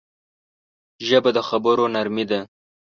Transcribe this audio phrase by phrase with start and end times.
[1.07, 2.39] ژبه د خبرو نرمي ده